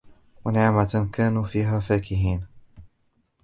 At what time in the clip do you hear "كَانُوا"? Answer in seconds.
1.13-1.43